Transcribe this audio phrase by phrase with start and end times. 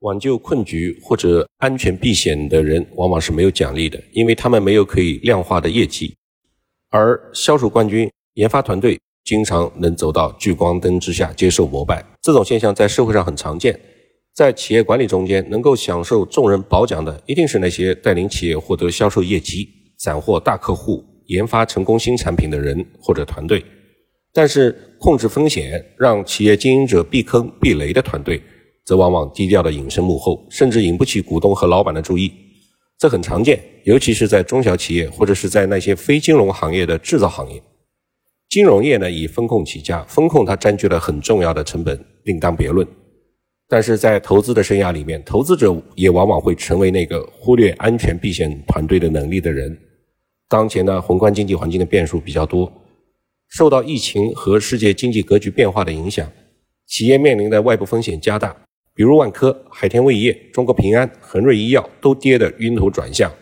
[0.00, 6.14] 挽救困局或者安全避险的人，往往是没有奖励的，因为他们没有可以量化的业绩。
[6.90, 13.78] 而销售冠军、研发团队经常能走到聚光灯之下接受膜拜，这种现象在社会上很常见。
[14.34, 23.62] 在企业管理中间，能够享受众人褒奖的，一定是那些带领企业获得销售业绩、斩获大客户、研发成功新产品的人或者团队。
[24.32, 28.40] 但是，控制风险、让企业经营者避坑避雷的团队。
[28.90, 32.32] 则往往低调的隐身幕后，甚至引不起股东和老板的注意，
[32.98, 37.62] 这很常见，尤其是在中小企业或者是在那些非金融行业的制造行业。
[38.48, 42.84] 金融业呢以风控起家，风控它占据了很重要的成本，另当别论。
[43.68, 49.78] 但是在投资的生涯里面，投资者也往往会成为那个忽略安全避险团队的能力的人。
[50.48, 52.72] 当前呢宏观经济环境的变数比较多，
[53.50, 56.28] 受到疫情和世界经济格局变化的影响，
[56.88, 58.56] 企业面临的外部风险加大。
[58.94, 63.32] 比如万科、海天味业、中国平安、恒瑞医药都跌得晕头转向。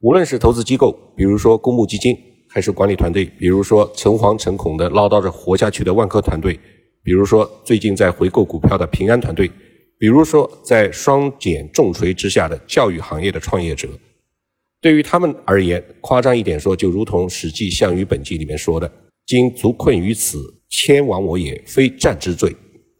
[0.00, 2.16] 无论是投资机构，比如说公募基金，
[2.48, 6.58] 还是管理团队，比如说诚惶诚恐地唠叨着活下去的万科团队，
[7.02, 9.50] 比如说最近在回购股票的平安团队，
[9.98, 13.88] 比如说在双减重锤之下的教育行业的创业者，
[14.80, 18.90] 对于他们而言，夸张一点说，就如同《史记·项羽本纪》里面说的
[19.26, 22.54] ：“今足困于此，千亡我也，非战之罪。”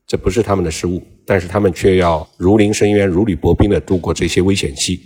[0.04, 1.00] 这不是他们的失误。
[1.28, 4.98] 但是他们却要如临深渊、如履薄冰地度过这些危险期。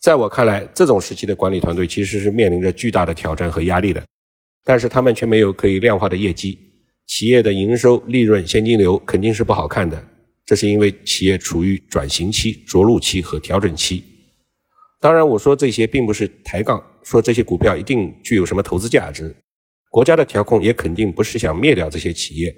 [0.00, 4.00] 在我看来，这种时期的管理团队其实是面临着巨大的挑战和压力的。
[4.64, 6.56] 但是他们却没有可以量化的业绩，
[7.08, 10.00] 企业的营收、利润、现金流肯定是不好看的。
[10.46, 14.04] 这是因为企业处于转型期、着陆期和调整期。
[15.00, 19.34] 当然，我说这些并不是抬杠，说这些股票一定具有什么投资价值。
[19.90, 22.54] 国家的调控也肯定不是想灭掉这些企业，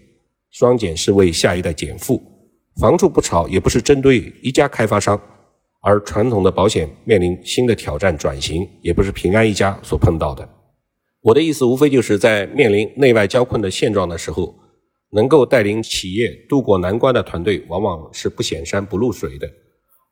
[0.51, 2.23] 双减是为下一代减负。
[2.81, 5.21] 房住不炒也不是针对一家开发商，
[5.83, 10.49] 而传统的保险面临新的挑战转型，也不是平安一家所碰到的。
[11.21, 14.55] 我的意思无非就是在面临内外交困的现状的时候，
[15.13, 19.49] 能够带领企业渡过难关的团队，往往是不显山不露水的。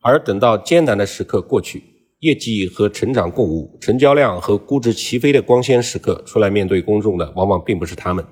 [0.03, 1.83] 而等到艰难的时刻过去，
[2.21, 8.25] 业绩和成长共舞，成交量和估值齐飞的光鲜时刻出来面对公众的，往往并不是他们。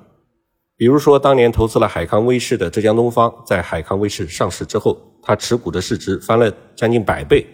[0.78, 7.44] 比如说，当年投资了海康威视的浙江东方，在海康威视上市之后，它持股的市值翻了将近百倍，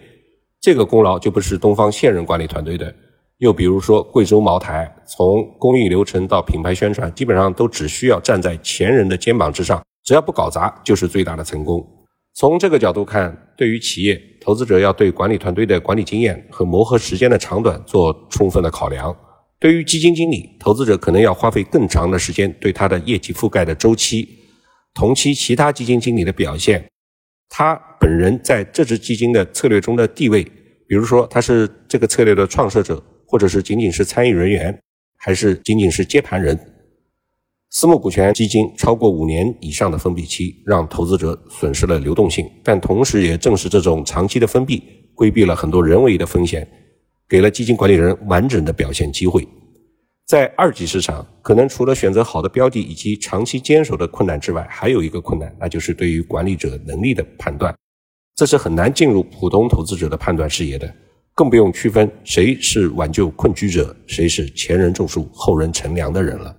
[0.61, 2.93] 这个功劳就不是东方现任管理团队的。
[3.39, 11.83] 又比如说，贵州茅台，从工艺流程到品牌宣传，基本上都只需要站在前人的肩膀之上，只要不搞砸，就是最大的成功。
[12.35, 19.15] 从这个角度看，对于企业投资者，要对管理团队的管理经验和磨合时间的长短做充分的考量。
[19.59, 24.27] 对于基金经理，投资者可能要花费更长的时间对他的业绩覆盖的周期、
[24.93, 26.85] 同期其他基金经理的表现、
[27.49, 30.43] 他本人在这支基金的策略中的地位，
[30.87, 34.77] 比如说他是这个策略的创设者，或者是仅仅是参与人员，
[35.17, 36.59] 还是仅仅是接盘人。
[37.71, 44.81] 私募股权基金超过五年以上的封闭期，让投资者损失了流动性，但同时也正是这种长期的封闭，
[45.13, 46.65] 规避了很多人为的风险。
[47.27, 49.47] 给了基金管理人完整的表现机会，
[50.27, 57.75] 在二级市场，可能除了选择好的标的以及长期坚守的困难之外，还有一个困难，那就是对于管理者能力的判断，
[58.35, 60.93] 这是很难进入普通投资者的判断视野的，
[61.33, 66.55] 更不用区分谁是挽救困局者，谁是前人种树后人乘凉的人了。